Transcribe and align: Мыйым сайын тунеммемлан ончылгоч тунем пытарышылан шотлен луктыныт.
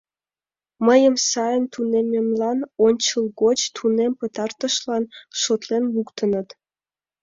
Мыйым 0.85 1.15
сайын 1.29 1.63
тунеммемлан 1.73 2.59
ончылгоч 2.85 3.59
тунем 3.75 4.11
пытарышылан 4.19 5.03
шотлен 5.41 5.83
луктыныт. 5.93 6.47